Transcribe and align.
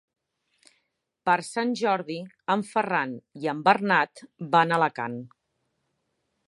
Per 1.29 1.35
Sant 1.49 1.75
Jordi 1.81 2.17
en 2.55 2.65
Ferran 2.71 3.15
i 3.43 3.49
en 3.55 3.63
Bernat 3.69 4.27
van 4.57 4.73
a 4.75 4.81
Alacant. 4.81 5.21